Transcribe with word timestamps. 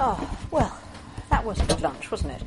Oh, 0.00 0.38
well, 0.52 0.78
that 1.28 1.44
was 1.44 1.60
good 1.62 1.80
lunch, 1.80 2.08
wasn't 2.12 2.34
it? 2.34 2.42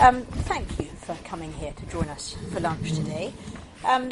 Um, 0.00 0.22
thank 0.22 0.80
you 0.80 0.86
for 0.86 1.14
coming 1.22 1.52
here 1.52 1.72
to 1.72 1.86
join 1.86 2.08
us 2.08 2.36
for 2.52 2.58
lunch 2.58 2.92
today. 2.92 3.32
Um, 3.84 4.10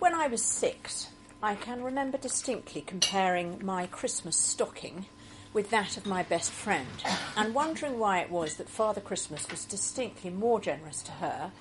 when 0.00 0.14
I 0.14 0.26
was 0.26 0.42
six, 0.42 1.10
I 1.40 1.54
can 1.54 1.80
remember 1.84 2.18
distinctly 2.18 2.80
comparing 2.80 3.64
my 3.64 3.86
Christmas 3.86 4.36
stocking 4.36 5.06
with 5.52 5.70
that 5.70 5.96
of 5.96 6.06
my 6.06 6.24
best 6.24 6.50
friend 6.50 6.88
and 7.36 7.54
wondering 7.54 8.00
why 8.00 8.18
it 8.18 8.32
was 8.32 8.56
that 8.56 8.68
Father 8.68 9.00
Christmas 9.00 9.48
was 9.48 9.64
distinctly 9.64 10.30
more 10.30 10.58
generous 10.58 11.02
to 11.02 11.12
her 11.12 11.52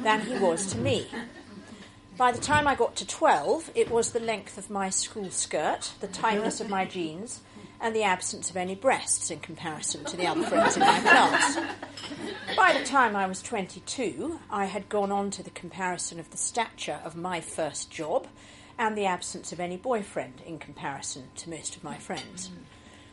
than 0.00 0.20
he 0.20 0.38
was 0.38 0.70
to 0.72 0.78
me. 0.78 1.08
By 2.16 2.30
the 2.30 2.40
time 2.40 2.68
I 2.68 2.76
got 2.76 2.94
to 2.96 3.06
12, 3.06 3.72
it 3.74 3.90
was 3.90 4.12
the 4.12 4.20
length 4.20 4.58
of 4.58 4.70
my 4.70 4.90
school 4.90 5.30
skirt, 5.30 5.90
the 6.00 6.06
tightness 6.06 6.60
of 6.60 6.70
my 6.70 6.84
jeans, 6.84 7.40
and 7.80 7.94
the 7.96 8.02
absence 8.02 8.50
of 8.50 8.56
any 8.56 8.74
breasts 8.74 9.30
in 9.30 9.40
comparison 9.40 10.04
to 10.04 10.16
the 10.16 10.26
other 10.26 10.42
friends 10.42 10.76
in 10.76 10.80
my 10.80 11.00
class. 11.00 11.58
By 12.56 12.76
the 12.78 12.84
time 12.84 13.16
I 13.16 13.26
was 13.26 13.42
22, 13.42 14.38
I 14.50 14.66
had 14.66 14.88
gone 14.88 15.10
on 15.10 15.30
to 15.32 15.42
the 15.42 15.50
comparison 15.50 16.20
of 16.20 16.30
the 16.30 16.36
stature 16.36 17.00
of 17.04 17.16
my 17.16 17.40
first 17.40 17.90
job 17.90 18.26
and 18.78 18.96
the 18.96 19.06
absence 19.06 19.52
of 19.52 19.60
any 19.60 19.76
boyfriend 19.76 20.42
in 20.46 20.58
comparison 20.58 21.24
to 21.36 21.50
most 21.50 21.76
of 21.76 21.84
my 21.84 21.96
friends. 21.96 22.50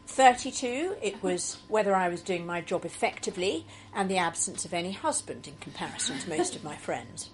32, 0.07 0.95
it 1.01 1.21
was 1.21 1.57
whether 1.67 1.93
I 1.93 2.07
was 2.07 2.21
doing 2.21 2.45
my 2.45 2.61
job 2.61 2.85
effectively 2.85 3.65
and 3.93 4.09
the 4.09 4.17
absence 4.17 4.65
of 4.65 4.73
any 4.73 4.93
husband 4.93 5.47
in 5.47 5.55
comparison 5.59 6.17
to 6.19 6.29
most 6.29 6.55
of 6.55 6.63
my 6.63 6.77
friends. 6.77 7.29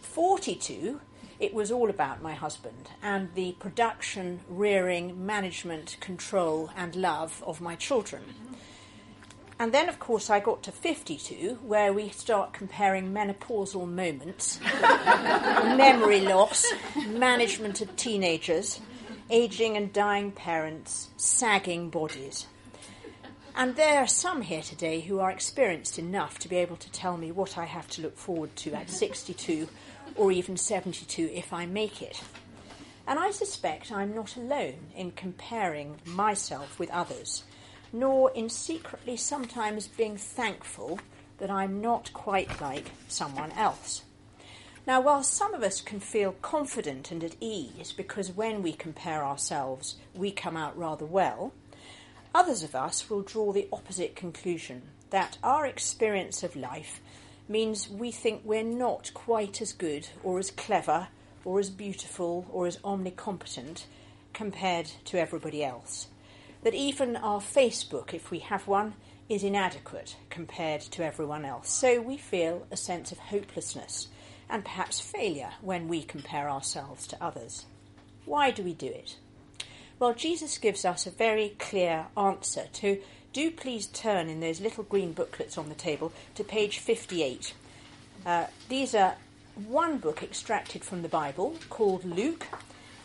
42, 0.00 1.00
it 1.40 1.54
was 1.54 1.70
all 1.70 1.88
about 1.88 2.22
my 2.22 2.34
husband 2.34 2.90
and 3.02 3.32
the 3.34 3.52
production, 3.52 4.40
rearing, 4.48 5.24
management, 5.24 5.96
control, 6.00 6.70
and 6.76 6.96
love 6.96 7.42
of 7.46 7.60
my 7.60 7.76
children. 7.76 8.22
And 9.60 9.72
then, 9.72 9.88
of 9.88 9.98
course, 9.98 10.30
I 10.30 10.38
got 10.38 10.62
to 10.64 10.72
52, 10.72 11.58
where 11.62 11.92
we 11.92 12.10
start 12.10 12.52
comparing 12.52 13.12
menopausal 13.12 13.88
moments, 13.88 14.60
memory 14.82 16.20
loss, 16.20 16.64
management 17.08 17.80
of 17.80 17.96
teenagers, 17.96 18.80
aging 19.30 19.76
and 19.76 19.92
dying 19.92 20.30
parents, 20.30 21.10
sagging 21.16 21.90
bodies. 21.90 22.46
And 23.58 23.74
there 23.74 23.98
are 23.98 24.06
some 24.06 24.42
here 24.42 24.62
today 24.62 25.00
who 25.00 25.18
are 25.18 25.32
experienced 25.32 25.98
enough 25.98 26.38
to 26.38 26.48
be 26.48 26.54
able 26.58 26.76
to 26.76 26.92
tell 26.92 27.16
me 27.16 27.32
what 27.32 27.58
I 27.58 27.64
have 27.64 27.88
to 27.88 28.02
look 28.02 28.16
forward 28.16 28.54
to 28.54 28.72
at 28.72 28.86
mm-hmm. 28.86 28.94
62 28.94 29.68
or 30.14 30.30
even 30.30 30.56
72 30.56 31.28
if 31.34 31.52
I 31.52 31.66
make 31.66 32.00
it. 32.00 32.22
And 33.04 33.18
I 33.18 33.32
suspect 33.32 33.90
I'm 33.90 34.14
not 34.14 34.36
alone 34.36 34.92
in 34.94 35.10
comparing 35.10 35.96
myself 36.04 36.78
with 36.78 36.88
others, 36.90 37.42
nor 37.92 38.30
in 38.30 38.48
secretly 38.48 39.16
sometimes 39.16 39.88
being 39.88 40.16
thankful 40.16 41.00
that 41.38 41.50
I'm 41.50 41.80
not 41.80 42.12
quite 42.12 42.60
like 42.60 42.92
someone 43.08 43.50
else. 43.52 44.04
Now, 44.86 45.00
while 45.00 45.24
some 45.24 45.52
of 45.52 45.64
us 45.64 45.80
can 45.80 45.98
feel 45.98 46.36
confident 46.42 47.10
and 47.10 47.24
at 47.24 47.34
ease 47.40 47.92
because 47.92 48.30
when 48.30 48.62
we 48.62 48.72
compare 48.72 49.24
ourselves 49.24 49.96
we 50.14 50.30
come 50.30 50.56
out 50.56 50.78
rather 50.78 51.04
well, 51.04 51.52
others 52.34 52.62
of 52.62 52.74
us 52.74 53.08
will 53.08 53.22
draw 53.22 53.52
the 53.52 53.68
opposite 53.72 54.16
conclusion 54.16 54.82
that 55.10 55.38
our 55.42 55.66
experience 55.66 56.42
of 56.42 56.56
life 56.56 57.00
means 57.48 57.88
we 57.88 58.10
think 58.10 58.42
we're 58.44 58.62
not 58.62 59.12
quite 59.14 59.60
as 59.62 59.72
good 59.72 60.08
or 60.22 60.38
as 60.38 60.50
clever 60.50 61.08
or 61.44 61.58
as 61.58 61.70
beautiful 61.70 62.46
or 62.52 62.66
as 62.66 62.76
omnicompetent 62.78 63.84
compared 64.34 64.86
to 65.04 65.18
everybody 65.18 65.64
else. 65.64 66.08
That 66.62 66.74
even 66.74 67.16
our 67.16 67.40
Facebook, 67.40 68.12
if 68.12 68.30
we 68.30 68.40
have 68.40 68.66
one, 68.66 68.94
is 69.28 69.44
inadequate 69.44 70.16
compared 70.30 70.80
to 70.80 71.04
everyone 71.04 71.44
else. 71.44 71.70
So 71.70 72.00
we 72.00 72.16
feel 72.16 72.66
a 72.70 72.76
sense 72.76 73.12
of 73.12 73.18
hopelessness 73.18 74.08
and 74.50 74.64
perhaps 74.64 75.00
failure 75.00 75.50
when 75.60 75.88
we 75.88 76.02
compare 76.02 76.48
ourselves 76.48 77.06
to 77.08 77.22
others. 77.22 77.66
Why 78.24 78.50
do 78.50 78.62
we 78.62 78.74
do 78.74 78.86
it? 78.86 79.16
Well, 79.98 80.14
Jesus 80.14 80.58
gives 80.58 80.84
us 80.84 81.08
a 81.08 81.10
very 81.10 81.56
clear 81.58 82.06
answer 82.16 82.66
to 82.74 83.00
do 83.32 83.50
please 83.50 83.88
turn 83.88 84.28
in 84.28 84.38
those 84.38 84.60
little 84.60 84.84
green 84.84 85.12
booklets 85.12 85.58
on 85.58 85.68
the 85.68 85.74
table 85.74 86.12
to 86.36 86.44
page 86.44 86.78
58. 86.78 87.52
Uh, 88.24 88.46
these 88.68 88.94
are 88.94 89.16
one 89.56 89.98
book 89.98 90.22
extracted 90.22 90.84
from 90.84 91.02
the 91.02 91.08
Bible 91.08 91.56
called 91.68 92.04
Luke, 92.04 92.46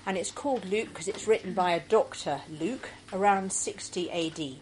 and 0.05 0.17
it's 0.17 0.29
called 0.29 0.65
Luke 0.65 0.89
because 0.89 1.07
it's 1.07 1.27
written 1.27 1.55
by 1.55 1.71
a 1.71 1.79
doctor, 1.79 2.41
Luke, 2.47 2.89
around 3.11 3.51
60 3.51 4.11
AD. 4.11 4.57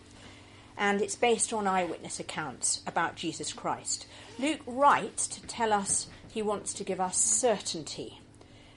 And 0.78 1.02
it's 1.02 1.18
based 1.18 1.52
on 1.52 1.68
eyewitness 1.68 2.18
accounts 2.18 2.82
about 2.88 3.18
Jesus 3.18 3.52
Christ. 3.52 4.08
Luke 4.40 4.62
writes 4.66 5.28
to 5.28 5.42
tell 5.48 5.74
us 5.74 6.08
he 6.30 6.42
wants 6.42 6.74
to 6.76 6.86
give 6.86 7.02
us 7.02 7.18
certainty, 7.18 8.22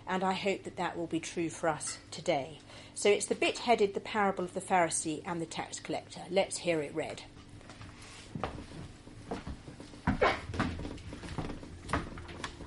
and 0.08 0.24
I 0.24 0.32
hope 0.32 0.64
that 0.64 0.76
that 0.76 0.98
will 0.98 1.06
be 1.06 1.20
true 1.20 1.50
for 1.50 1.68
us 1.68 1.98
today. 2.10 2.58
So 2.96 3.08
it's 3.10 3.26
the 3.26 3.34
bit 3.34 3.58
headed 3.58 3.92
The 3.92 4.00
Parable 4.00 4.44
of 4.44 4.54
the 4.54 4.60
Pharisee 4.60 5.22
and 5.26 5.42
the 5.42 5.46
Tax 5.46 5.80
Collector. 5.80 6.20
Let's 6.30 6.58
hear 6.58 6.80
it 6.80 6.94
read. 6.94 7.22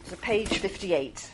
So 0.04 0.16
page 0.22 0.58
58. 0.60 1.32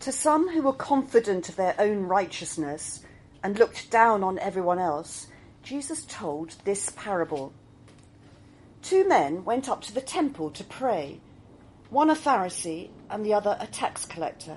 To 0.00 0.12
some 0.12 0.48
who 0.48 0.62
were 0.62 0.72
confident 0.72 1.48
of 1.48 1.56
their 1.56 1.76
own 1.78 2.02
righteousness 2.02 3.04
and 3.44 3.58
looked 3.58 3.88
down 3.90 4.24
on 4.24 4.40
everyone 4.40 4.80
else, 4.80 5.28
Jesus 5.62 6.04
told 6.06 6.56
this 6.64 6.90
parable. 6.96 7.52
Two 8.82 9.06
men 9.06 9.44
went 9.44 9.68
up 9.68 9.82
to 9.82 9.94
the 9.94 10.00
temple 10.00 10.50
to 10.50 10.64
pray, 10.64 11.20
one 11.90 12.10
a 12.10 12.16
Pharisee 12.16 12.90
and 13.08 13.24
the 13.24 13.34
other 13.34 13.56
a 13.60 13.68
tax 13.68 14.04
collector. 14.04 14.56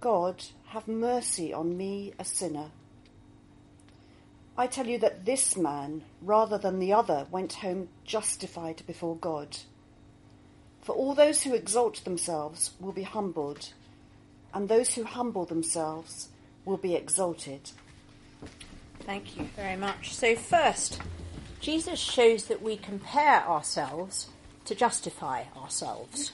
God, 0.00 0.44
have 0.68 0.86
mercy 0.86 1.52
on 1.52 1.76
me, 1.76 2.12
a 2.18 2.24
sinner. 2.24 2.70
I 4.56 4.66
tell 4.66 4.86
you 4.86 4.98
that 4.98 5.24
this 5.24 5.56
man, 5.56 6.02
rather 6.20 6.58
than 6.58 6.78
the 6.78 6.92
other, 6.92 7.26
went 7.30 7.54
home 7.54 7.88
justified 8.04 8.82
before 8.86 9.16
God. 9.16 9.58
For 10.82 10.94
all 10.94 11.14
those 11.14 11.42
who 11.42 11.54
exalt 11.54 12.04
themselves 12.04 12.72
will 12.80 12.92
be 12.92 13.02
humbled, 13.02 13.72
and 14.54 14.68
those 14.68 14.94
who 14.94 15.04
humble 15.04 15.44
themselves 15.44 16.28
will 16.64 16.76
be 16.76 16.94
exalted. 16.94 17.70
Thank 19.00 19.36
you 19.36 19.48
very 19.56 19.76
much. 19.76 20.14
So, 20.14 20.36
first, 20.36 21.00
Jesus 21.60 21.98
shows 21.98 22.44
that 22.44 22.62
we 22.62 22.76
compare 22.76 23.46
ourselves 23.46 24.28
to 24.64 24.74
justify 24.74 25.44
ourselves. 25.56 26.32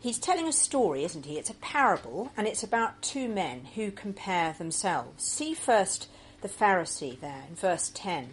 He's 0.00 0.18
telling 0.18 0.46
a 0.46 0.52
story, 0.52 1.02
isn't 1.02 1.26
he? 1.26 1.38
It's 1.38 1.50
a 1.50 1.54
parable, 1.54 2.30
and 2.36 2.46
it's 2.46 2.62
about 2.62 3.02
two 3.02 3.28
men 3.28 3.64
who 3.74 3.90
compare 3.90 4.52
themselves. 4.52 5.24
See 5.24 5.54
first 5.54 6.08
the 6.40 6.48
Pharisee 6.48 7.18
there 7.18 7.44
in 7.48 7.56
verse 7.56 7.90
10. 7.94 8.28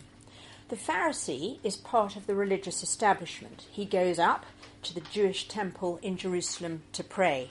The 0.70 0.76
Pharisee 0.76 1.58
is 1.64 1.76
part 1.76 2.16
of 2.16 2.28
the 2.28 2.36
religious 2.36 2.84
establishment. 2.84 3.66
He 3.72 3.86
goes 3.86 4.20
up 4.20 4.46
to 4.84 4.94
the 4.94 5.02
Jewish 5.02 5.48
temple 5.48 6.00
in 6.04 6.18
Jerusalem 6.18 6.84
to 6.94 7.04
pray. 7.04 7.50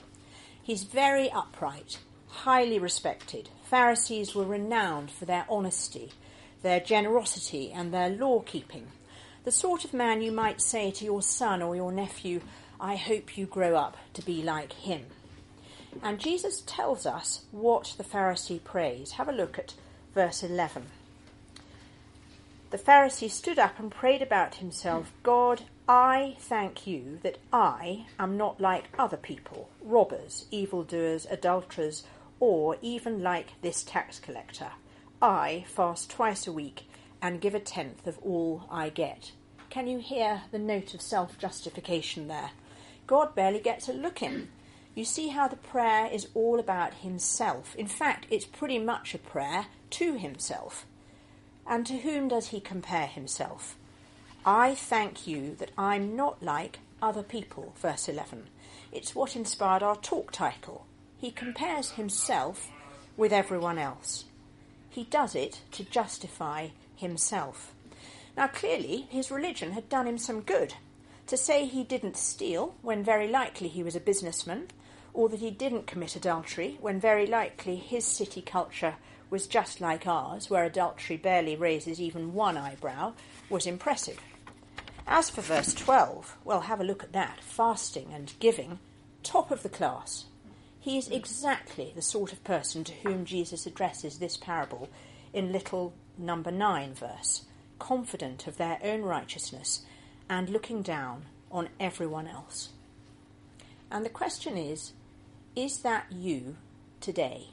He's 0.63 0.83
very 0.83 1.29
upright, 1.29 1.99
highly 2.27 2.79
respected. 2.79 3.49
Pharisees 3.63 4.33
were 4.33 4.45
renowned 4.45 5.11
for 5.11 5.25
their 5.25 5.45
honesty, 5.49 6.11
their 6.61 6.79
generosity, 6.79 7.69
and 7.69 7.93
their 7.93 8.09
law 8.09 8.39
keeping. 8.39 8.87
The 9.43 9.51
sort 9.51 9.85
of 9.85 9.93
man 9.93 10.21
you 10.21 10.31
might 10.31 10.61
say 10.61 10.89
to 10.91 11.05
your 11.05 11.21
son 11.21 11.61
or 11.61 11.75
your 11.75 11.91
nephew, 11.91 12.41
I 12.79 12.95
hope 12.95 13.37
you 13.37 13.45
grow 13.45 13.75
up 13.75 13.97
to 14.13 14.21
be 14.21 14.41
like 14.41 14.73
him. 14.73 15.05
And 16.03 16.19
Jesus 16.19 16.61
tells 16.65 17.05
us 17.05 17.45
what 17.51 17.93
the 17.97 18.03
Pharisee 18.03 18.63
prays. 18.63 19.11
Have 19.13 19.29
a 19.29 19.33
look 19.33 19.57
at 19.57 19.75
verse 20.13 20.43
11. 20.43 20.87
The 22.71 22.77
Pharisee 22.77 23.29
stood 23.29 23.57
up 23.57 23.79
and 23.79 23.89
prayed 23.91 24.21
about 24.21 24.55
himself 24.55 25.13
God, 25.23 25.61
I 25.87 26.35
thank 26.39 26.87
you 26.87 27.19
that 27.23 27.37
I 27.53 28.07
am 28.19 28.37
not 28.37 28.59
like 28.59 28.89
other 28.97 29.17
people, 29.17 29.69
robbers, 29.81 30.45
evildoers, 30.51 31.27
adulterers, 31.29 32.03
or 32.39 32.77
even 32.81 33.21
like 33.21 33.61
this 33.61 33.83
tax 33.83 34.19
collector. 34.19 34.71
I 35.21 35.65
fast 35.67 36.09
twice 36.09 36.47
a 36.47 36.51
week 36.51 36.89
and 37.21 37.39
give 37.39 37.55
a 37.55 37.59
tenth 37.59 38.07
of 38.07 38.17
all 38.19 38.65
I 38.69 38.89
get. 38.89 39.31
Can 39.69 39.87
you 39.87 39.99
hear 39.99 40.41
the 40.51 40.59
note 40.59 40.93
of 40.93 41.01
self 41.01 41.37
justification 41.37 42.27
there? 42.27 42.51
God 43.07 43.35
barely 43.35 43.59
gets 43.59 43.87
a 43.87 43.93
look 43.93 44.21
in. 44.21 44.49
You 44.95 45.05
see 45.05 45.27
how 45.27 45.47
the 45.47 45.57
prayer 45.57 46.07
is 46.11 46.27
all 46.33 46.59
about 46.59 46.95
himself. 46.95 47.75
In 47.75 47.87
fact, 47.87 48.25
it's 48.29 48.45
pretty 48.45 48.79
much 48.79 49.13
a 49.13 49.19
prayer 49.19 49.67
to 49.91 50.17
himself. 50.17 50.85
And 51.67 51.85
to 51.85 51.97
whom 51.97 52.29
does 52.29 52.47
he 52.47 52.59
compare 52.59 53.07
himself? 53.07 53.75
I 54.45 54.75
thank 54.75 55.27
you 55.27 55.55
that 55.55 55.71
I'm 55.77 56.15
not 56.15 56.41
like 56.41 56.79
other 57.01 57.23
people, 57.23 57.73
verse 57.77 58.07
11. 58.07 58.45
It's 58.91 59.15
what 59.15 59.35
inspired 59.35 59.83
our 59.83 59.97
talk 59.97 60.31
title. 60.31 60.85
He 61.17 61.31
compares 61.31 61.91
himself 61.91 62.69
with 63.17 63.33
everyone 63.33 63.77
else. 63.77 64.25
He 64.89 65.03
does 65.05 65.35
it 65.35 65.61
to 65.71 65.83
justify 65.83 66.69
himself. 66.95 67.73
Now, 68.37 68.47
clearly, 68.47 69.07
his 69.09 69.31
religion 69.31 69.71
had 69.71 69.89
done 69.89 70.07
him 70.07 70.17
some 70.17 70.41
good. 70.41 70.75
To 71.27 71.37
say 71.37 71.65
he 71.65 71.83
didn't 71.83 72.17
steal, 72.17 72.75
when 72.83 73.03
very 73.03 73.27
likely 73.27 73.67
he 73.67 73.81
was 73.81 73.95
a 73.95 73.99
businessman, 73.99 74.67
or 75.11 75.27
that 75.29 75.39
he 75.39 75.49
didn't 75.49 75.87
commit 75.87 76.15
adultery, 76.15 76.77
when 76.79 76.99
very 76.99 77.25
likely 77.25 77.77
his 77.77 78.05
city 78.05 78.43
culture 78.43 78.95
was 79.31 79.47
just 79.47 79.81
like 79.81 80.05
ours, 80.05 80.51
where 80.51 80.63
adultery 80.63 81.17
barely 81.17 81.55
raises 81.55 81.99
even 81.99 82.35
one 82.35 82.57
eyebrow, 82.57 83.13
was 83.49 83.65
impressive. 83.65 84.19
As 85.07 85.31
for 85.31 85.41
verse 85.41 85.73
12, 85.73 86.37
well, 86.43 86.61
have 86.61 86.79
a 86.79 86.83
look 86.83 87.03
at 87.03 87.13
that. 87.13 87.39
Fasting 87.41 88.09
and 88.13 88.31
giving, 88.39 88.77
top 89.23 89.49
of 89.49 89.63
the 89.63 89.69
class. 89.69 90.25
He 90.79 90.97
is 90.99 91.09
exactly 91.09 91.91
the 91.95 92.03
sort 92.03 92.33
of 92.33 92.43
person 92.43 92.83
to 92.83 92.93
whom 92.93 93.25
Jesus 93.25 93.65
addresses 93.65 94.19
this 94.19 94.37
parable 94.37 94.89
in 95.33 95.51
little 95.51 95.95
number 96.19 96.51
9 96.51 96.93
verse, 96.93 97.45
confident 97.79 98.45
of 98.45 98.57
their 98.57 98.77
own 98.83 99.01
righteousness 99.01 99.83
and 100.29 100.49
looking 100.49 100.81
down 100.81 101.25
on 101.51 101.69
everyone 101.79 102.27
else. 102.27 102.69
And 103.91 104.05
the 104.05 104.09
question 104.09 104.57
is 104.57 104.93
is 105.55 105.79
that 105.79 106.07
you 106.11 106.57
today? 106.99 107.47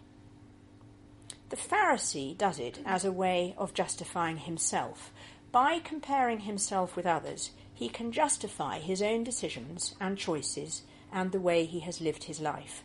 The 1.50 1.56
Pharisee 1.56 2.36
does 2.36 2.58
it 2.58 2.80
as 2.84 3.04
a 3.04 3.12
way 3.12 3.54
of 3.58 3.74
justifying 3.74 4.38
himself. 4.38 5.12
By 5.52 5.78
comparing 5.78 6.40
himself 6.40 6.96
with 6.96 7.06
others, 7.06 7.50
he 7.72 7.88
can 7.88 8.10
justify 8.10 8.78
his 8.78 9.02
own 9.02 9.22
decisions 9.22 9.94
and 10.00 10.16
choices 10.16 10.82
and 11.12 11.30
the 11.30 11.40
way 11.40 11.64
he 11.64 11.80
has 11.80 12.00
lived 12.00 12.24
his 12.24 12.40
life. 12.40 12.82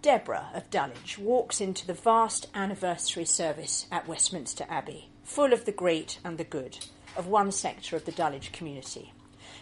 Deborah 0.00 0.50
of 0.54 0.70
Dulwich 0.70 1.18
walks 1.18 1.60
into 1.60 1.86
the 1.86 1.92
vast 1.92 2.46
anniversary 2.54 3.24
service 3.24 3.86
at 3.90 4.06
Westminster 4.06 4.64
Abbey, 4.68 5.10
full 5.24 5.52
of 5.52 5.64
the 5.64 5.72
great 5.72 6.20
and 6.24 6.38
the 6.38 6.44
good 6.44 6.78
of 7.16 7.26
one 7.26 7.52
sector 7.52 7.96
of 7.96 8.04
the 8.04 8.12
Dulwich 8.12 8.52
community. 8.52 9.12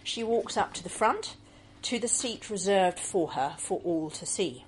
She 0.02 0.22
walks 0.22 0.56
up 0.56 0.72
to 0.74 0.82
the 0.82 0.88
front, 0.88 1.36
to 1.82 1.98
the 1.98 2.08
seat 2.08 2.50
reserved 2.50 2.98
for 2.98 3.28
her 3.28 3.56
for 3.58 3.80
all 3.84 4.10
to 4.10 4.26
see. 4.26 4.64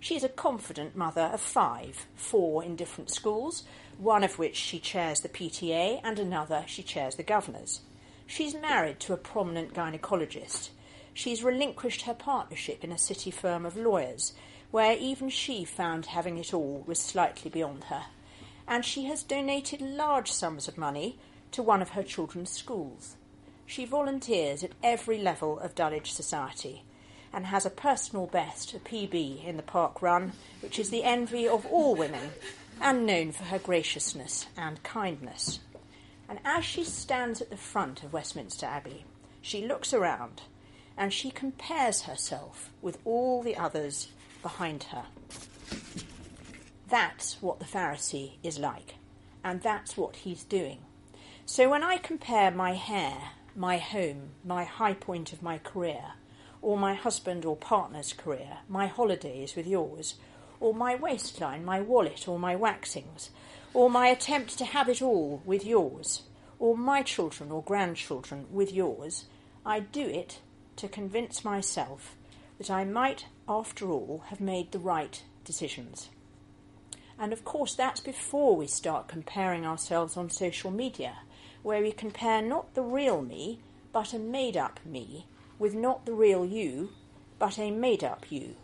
She 0.00 0.16
is 0.16 0.24
a 0.24 0.28
confident 0.28 0.94
mother 0.94 1.22
of 1.22 1.40
five, 1.40 2.06
four 2.14 2.62
in 2.62 2.76
different 2.76 3.10
schools, 3.10 3.64
one 3.98 4.22
of 4.22 4.38
which 4.38 4.56
she 4.56 4.78
chairs 4.78 5.20
the 5.20 5.28
PTA 5.28 6.00
and 6.04 6.18
another 6.18 6.64
she 6.66 6.82
chairs 6.82 7.16
the 7.16 7.22
governors. 7.22 7.80
She's 8.26 8.54
married 8.54 9.00
to 9.00 9.12
a 9.12 9.16
prominent 9.16 9.74
gynecologist. 9.74 10.70
She's 11.12 11.44
relinquished 11.44 12.02
her 12.02 12.14
partnership 12.14 12.82
in 12.84 12.92
a 12.92 12.98
city 12.98 13.30
firm 13.30 13.64
of 13.64 13.76
lawyers 13.76 14.34
where 14.70 14.96
even 14.96 15.28
she 15.28 15.64
found 15.64 16.06
having 16.06 16.36
it 16.36 16.52
all 16.52 16.82
was 16.86 16.98
slightly 16.98 17.48
beyond 17.50 17.84
her, 17.84 18.06
and 18.66 18.84
she 18.84 19.04
has 19.04 19.22
donated 19.22 19.80
large 19.80 20.32
sums 20.32 20.66
of 20.66 20.76
money 20.76 21.16
to 21.54 21.62
one 21.62 21.80
of 21.80 21.90
her 21.90 22.02
children's 22.02 22.50
schools. 22.50 23.16
She 23.64 23.84
volunteers 23.84 24.64
at 24.64 24.72
every 24.82 25.18
level 25.18 25.58
of 25.60 25.74
Dulwich 25.76 26.12
society 26.12 26.82
and 27.32 27.46
has 27.46 27.64
a 27.64 27.70
personal 27.70 28.26
best, 28.26 28.74
a 28.74 28.78
PB, 28.78 29.44
in 29.44 29.56
the 29.56 29.62
park 29.62 30.02
run, 30.02 30.32
which 30.60 30.78
is 30.78 30.90
the 30.90 31.04
envy 31.04 31.48
of 31.48 31.64
all 31.66 31.94
women 31.94 32.30
and 32.80 33.06
known 33.06 33.30
for 33.30 33.44
her 33.44 33.58
graciousness 33.58 34.46
and 34.56 34.82
kindness. 34.82 35.60
And 36.28 36.40
as 36.44 36.64
she 36.64 36.82
stands 36.82 37.40
at 37.40 37.50
the 37.50 37.56
front 37.56 38.02
of 38.02 38.12
Westminster 38.12 38.66
Abbey, 38.66 39.04
she 39.40 39.66
looks 39.66 39.94
around 39.94 40.42
and 40.96 41.12
she 41.12 41.30
compares 41.30 42.02
herself 42.02 42.70
with 42.82 42.98
all 43.04 43.42
the 43.42 43.56
others 43.56 44.08
behind 44.42 44.84
her. 44.84 45.04
That's 46.88 47.40
what 47.40 47.60
the 47.60 47.64
Pharisee 47.64 48.32
is 48.42 48.58
like, 48.58 48.96
and 49.42 49.62
that's 49.62 49.96
what 49.96 50.16
he's 50.16 50.44
doing. 50.44 50.78
So 51.46 51.68
when 51.68 51.82
I 51.82 51.98
compare 51.98 52.50
my 52.50 52.72
hair, 52.72 53.32
my 53.54 53.76
home, 53.76 54.30
my 54.42 54.64
high 54.64 54.94
point 54.94 55.30
of 55.34 55.42
my 55.42 55.58
career, 55.58 56.12
or 56.62 56.78
my 56.78 56.94
husband 56.94 57.44
or 57.44 57.54
partner's 57.54 58.14
career, 58.14 58.58
my 58.66 58.86
holidays 58.86 59.54
with 59.54 59.66
yours, 59.66 60.14
or 60.58 60.72
my 60.72 60.94
waistline, 60.94 61.62
my 61.62 61.80
wallet, 61.80 62.26
or 62.26 62.38
my 62.38 62.56
waxings, 62.56 63.28
or 63.74 63.90
my 63.90 64.08
attempt 64.08 64.56
to 64.56 64.64
have 64.64 64.88
it 64.88 65.02
all 65.02 65.42
with 65.44 65.66
yours, 65.66 66.22
or 66.58 66.78
my 66.78 67.02
children 67.02 67.50
or 67.50 67.62
grandchildren 67.62 68.46
with 68.50 68.72
yours, 68.72 69.26
I 69.66 69.80
do 69.80 70.06
it 70.06 70.40
to 70.76 70.88
convince 70.88 71.44
myself 71.44 72.16
that 72.56 72.70
I 72.70 72.84
might, 72.84 73.26
after 73.46 73.90
all, 73.90 74.24
have 74.28 74.40
made 74.40 74.72
the 74.72 74.78
right 74.78 75.22
decisions. 75.44 76.08
And 77.18 77.34
of 77.34 77.44
course, 77.44 77.74
that's 77.74 78.00
before 78.00 78.56
we 78.56 78.66
start 78.66 79.08
comparing 79.08 79.66
ourselves 79.66 80.16
on 80.16 80.30
social 80.30 80.70
media, 80.70 81.18
where 81.64 81.82
we 81.82 81.90
compare 81.90 82.42
not 82.42 82.74
the 82.74 82.82
real 82.82 83.22
me, 83.22 83.58
but 83.90 84.12
a 84.12 84.18
made 84.18 84.56
up 84.56 84.78
me, 84.84 85.26
with 85.58 85.74
not 85.74 86.04
the 86.04 86.12
real 86.12 86.44
you, 86.44 86.90
but 87.38 87.58
a 87.58 87.70
made 87.70 88.04
up 88.04 88.30
you. 88.30 88.54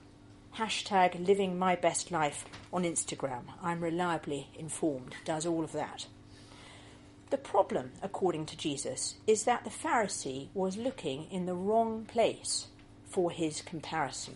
Hashtag 0.57 1.27
living 1.27 1.59
my 1.59 1.75
best 1.75 2.13
life 2.13 2.45
on 2.71 2.85
Instagram. 2.85 3.45
I'm 3.63 3.81
reliably 3.81 4.49
informed, 4.55 5.17
does 5.25 5.47
all 5.47 5.65
of 5.65 5.73
that. 5.73 6.07
The 7.31 7.39
problem, 7.39 7.93
according 8.03 8.47
to 8.47 8.57
Jesus, 8.57 9.15
is 9.27 9.45
that 9.45 9.65
the 9.65 9.71
Pharisee 9.71 10.49
was 10.53 10.77
looking 10.77 11.27
in 11.31 11.47
the 11.47 11.55
wrong 11.55 12.05
place 12.05 12.67
for 13.09 13.31
his 13.31 13.63
comparison. 13.63 14.35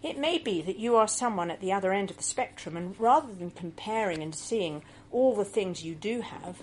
It 0.00 0.16
may 0.16 0.38
be 0.38 0.62
that 0.62 0.78
you 0.78 0.94
are 0.94 1.08
someone 1.08 1.50
at 1.50 1.60
the 1.60 1.72
other 1.72 1.92
end 1.92 2.10
of 2.10 2.18
the 2.18 2.22
spectrum, 2.22 2.76
and 2.76 2.94
rather 3.00 3.32
than 3.34 3.50
comparing 3.50 4.22
and 4.22 4.32
seeing 4.32 4.84
all 5.10 5.34
the 5.34 5.44
things 5.44 5.82
you 5.82 5.96
do 5.96 6.20
have, 6.20 6.62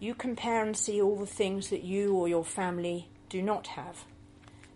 you 0.00 0.14
compare 0.14 0.64
and 0.64 0.76
see 0.76 1.00
all 1.00 1.16
the 1.16 1.26
things 1.26 1.68
that 1.68 1.84
you 1.84 2.14
or 2.14 2.26
your 2.26 2.44
family 2.44 3.08
do 3.28 3.42
not 3.42 3.68
have. 3.68 4.04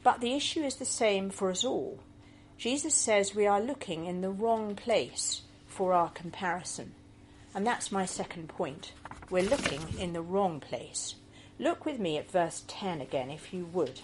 But 0.03 0.21
the 0.21 0.35
issue 0.35 0.63
is 0.63 0.77
the 0.77 0.85
same 0.85 1.31
for 1.31 1.51
us 1.51 1.65
all. 1.65 1.99
Jesus 2.59 2.95
says 2.95 3.35
we 3.35 3.47
are 3.47 3.61
looking 3.61 4.05
in 4.05 4.21
the 4.21 4.31
wrong 4.31 4.77
place 4.77 5.43
for 5.67 5.95
our 5.95 6.11
comparison. 6.11 6.93
And 7.55 7.67
that's 7.67 7.91
my 7.91 8.05
second 8.05 8.49
point. 8.49 8.93
We're 9.31 9.43
looking 9.43 9.81
in 9.99 10.13
the 10.13 10.21
wrong 10.21 10.61
place. 10.61 11.15
Look 11.59 11.87
with 11.87 11.99
me 11.99 12.19
at 12.19 12.31
verse 12.31 12.63
10 12.69 13.01
again, 13.01 13.31
if 13.31 13.55
you 13.55 13.65
would. 13.73 14.01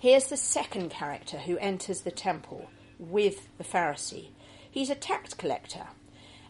Here's 0.00 0.26
the 0.26 0.36
second 0.36 0.90
character 0.90 1.38
who 1.38 1.56
enters 1.58 2.00
the 2.00 2.10
temple 2.10 2.68
with 2.98 3.48
the 3.58 3.64
Pharisee. 3.64 4.28
He's 4.70 4.90
a 4.90 4.94
tax 4.94 5.34
collector, 5.34 5.86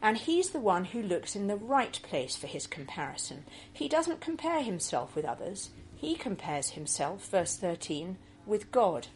and 0.02 0.16
he's 0.16 0.50
the 0.50 0.60
one 0.60 0.86
who 0.86 1.02
looks 1.02 1.34
in 1.34 1.46
the 1.46 1.56
right 1.56 2.00
place 2.02 2.36
for 2.36 2.46
his 2.46 2.66
comparison. 2.66 3.44
He 3.72 3.88
doesn't 3.88 4.20
compare 4.20 4.62
himself 4.62 5.14
with 5.14 5.24
others, 5.24 5.70
he 5.96 6.14
compares 6.14 6.70
himself, 6.70 7.28
verse 7.28 7.56
13, 7.56 8.16
with 8.46 8.70
God. 8.70 9.08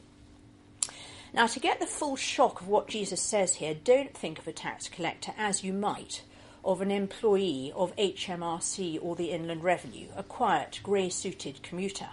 Now, 1.33 1.47
to 1.47 1.61
get 1.61 1.81
the 1.81 1.87
full 1.87 2.17
shock 2.17 2.61
of 2.61 2.69
what 2.69 2.89
Jesus 2.89 3.21
says 3.21 3.55
here, 3.55 3.75
don't 3.75 4.15
think 4.15 4.39
of 4.39 4.47
a 4.47 4.53
tax 4.53 4.89
collector 4.89 5.33
as 5.39 5.65
you 5.65 5.73
might 5.73 6.23
of 6.65 6.81
an 6.81 6.91
employee 6.91 7.73
of 7.75 7.95
HMRC 7.97 8.99
or 9.03 9.17
the 9.17 9.31
Inland 9.31 9.65
Revenue, 9.65 10.07
a 10.17 10.23
quiet, 10.23 10.81
grey 10.83 11.09
suited 11.09 11.63
commuter. 11.63 12.09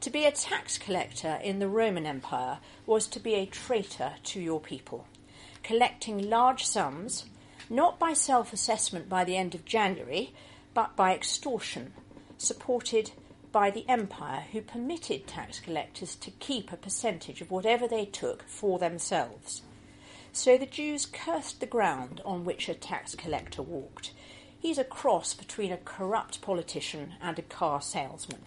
To 0.00 0.10
be 0.10 0.24
a 0.24 0.32
tax 0.32 0.78
collector 0.78 1.38
in 1.42 1.58
the 1.58 1.68
Roman 1.68 2.06
Empire 2.06 2.58
was 2.86 3.06
to 3.08 3.20
be 3.20 3.34
a 3.34 3.46
traitor 3.46 4.14
to 4.24 4.40
your 4.40 4.60
people, 4.60 5.06
collecting 5.62 6.28
large 6.28 6.64
sums, 6.64 7.26
not 7.70 7.98
by 7.98 8.12
self 8.12 8.52
assessment 8.52 9.08
by 9.08 9.24
the 9.24 9.36
end 9.36 9.54
of 9.54 9.64
January, 9.64 10.32
but 10.74 10.96
by 10.96 11.14
extortion, 11.14 11.92
supported 12.36 13.10
by 13.52 13.70
the 13.70 13.88
empire, 13.88 14.44
who 14.52 14.60
permitted 14.60 15.26
tax 15.26 15.60
collectors 15.60 16.14
to 16.16 16.30
keep 16.30 16.72
a 16.72 16.76
percentage 16.76 17.40
of 17.40 17.50
whatever 17.50 17.88
they 17.88 18.04
took 18.04 18.42
for 18.44 18.78
themselves. 18.78 19.62
So 20.32 20.56
the 20.56 20.66
Jews 20.66 21.06
cursed 21.06 21.60
the 21.60 21.66
ground 21.66 22.20
on 22.24 22.44
which 22.44 22.68
a 22.68 22.74
tax 22.74 23.14
collector 23.14 23.62
walked. 23.62 24.12
He's 24.58 24.78
a 24.78 24.84
cross 24.84 25.34
between 25.34 25.72
a 25.72 25.78
corrupt 25.78 26.40
politician 26.40 27.14
and 27.20 27.38
a 27.38 27.42
car 27.42 27.80
salesman. 27.80 28.42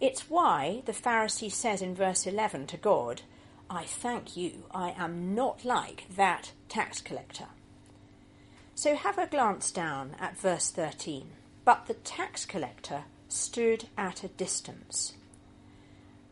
It's 0.00 0.28
why 0.28 0.82
the 0.84 0.92
Pharisee 0.92 1.52
says 1.52 1.82
in 1.82 1.94
verse 1.94 2.26
11 2.26 2.66
to 2.68 2.76
God, 2.76 3.22
I 3.70 3.84
thank 3.84 4.36
you, 4.36 4.64
I 4.70 4.94
am 4.98 5.34
not 5.34 5.64
like 5.64 6.06
that 6.16 6.52
tax 6.68 7.00
collector. 7.00 7.46
So 8.74 8.96
have 8.96 9.18
a 9.18 9.26
glance 9.26 9.70
down 9.70 10.16
at 10.18 10.38
verse 10.38 10.70
13. 10.70 11.28
But 11.64 11.86
the 11.86 11.94
tax 11.94 12.44
collector 12.44 13.04
stood 13.28 13.84
at 13.96 14.24
a 14.24 14.28
distance. 14.28 15.14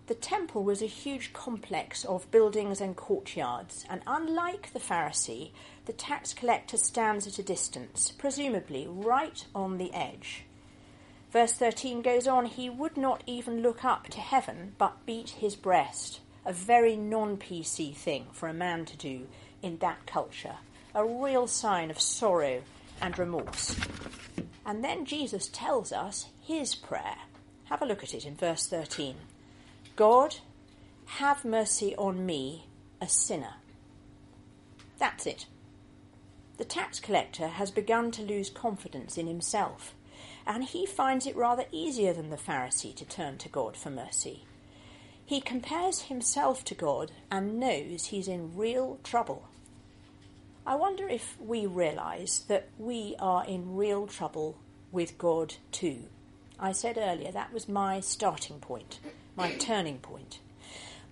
The 0.06 0.14
temple 0.16 0.64
was 0.64 0.82
a 0.82 0.86
huge 0.86 1.32
complex 1.32 2.04
of 2.04 2.30
buildings 2.32 2.80
and 2.80 2.96
courtyards, 2.96 3.84
and 3.88 4.02
unlike 4.08 4.72
the 4.72 4.80
Pharisee, 4.80 5.52
the 5.84 5.92
tax 5.92 6.34
collector 6.34 6.76
stands 6.76 7.28
at 7.28 7.38
a 7.38 7.44
distance, 7.44 8.10
presumably 8.10 8.88
right 8.88 9.46
on 9.54 9.78
the 9.78 9.94
edge. 9.94 10.42
Verse 11.30 11.52
13 11.52 12.02
goes 12.02 12.26
on, 12.26 12.46
he 12.46 12.68
would 12.68 12.96
not 12.96 13.22
even 13.24 13.62
look 13.62 13.84
up 13.84 14.08
to 14.08 14.18
heaven, 14.18 14.74
but 14.78 15.06
beat 15.06 15.30
his 15.30 15.54
breast. 15.54 16.18
A 16.44 16.52
very 16.52 16.96
non 16.96 17.36
PC 17.36 17.94
thing 17.94 18.26
for 18.32 18.48
a 18.48 18.54
man 18.54 18.86
to 18.86 18.96
do 18.96 19.28
in 19.62 19.78
that 19.78 20.06
culture. 20.06 20.56
A 20.94 21.04
real 21.04 21.46
sign 21.46 21.90
of 21.90 22.00
sorrow 22.00 22.62
and 23.00 23.18
remorse. 23.18 23.76
And 24.66 24.82
then 24.82 25.04
Jesus 25.04 25.48
tells 25.48 25.92
us 25.92 26.26
his 26.42 26.74
prayer. 26.74 27.16
Have 27.66 27.82
a 27.82 27.86
look 27.86 28.02
at 28.02 28.14
it 28.14 28.26
in 28.26 28.34
verse 28.34 28.66
13. 28.66 29.14
God, 29.94 30.36
have 31.06 31.44
mercy 31.44 31.94
on 31.96 32.26
me, 32.26 32.66
a 33.00 33.08
sinner. 33.08 33.54
That's 34.98 35.26
it. 35.26 35.46
The 36.56 36.64
tax 36.64 36.98
collector 36.98 37.48
has 37.48 37.70
begun 37.70 38.10
to 38.12 38.22
lose 38.22 38.50
confidence 38.50 39.16
in 39.16 39.26
himself, 39.26 39.94
and 40.46 40.64
he 40.64 40.86
finds 40.86 41.26
it 41.26 41.36
rather 41.36 41.64
easier 41.70 42.12
than 42.12 42.30
the 42.30 42.36
Pharisee 42.36 42.94
to 42.96 43.04
turn 43.04 43.38
to 43.38 43.48
God 43.48 43.76
for 43.76 43.90
mercy. 43.90 44.44
He 45.24 45.40
compares 45.40 46.02
himself 46.02 46.64
to 46.64 46.74
God 46.74 47.12
and 47.30 47.60
knows 47.60 48.06
he's 48.06 48.26
in 48.26 48.56
real 48.56 48.98
trouble. 49.04 49.49
I 50.66 50.74
wonder 50.74 51.08
if 51.08 51.36
we 51.40 51.66
realise 51.66 52.38
that 52.40 52.68
we 52.78 53.16
are 53.18 53.44
in 53.46 53.76
real 53.76 54.06
trouble 54.06 54.58
with 54.92 55.16
God 55.16 55.54
too. 55.72 56.04
I 56.58 56.72
said 56.72 56.98
earlier 56.98 57.32
that 57.32 57.52
was 57.52 57.68
my 57.68 58.00
starting 58.00 58.60
point, 58.60 59.00
my 59.36 59.52
turning 59.58 59.98
point. 59.98 60.40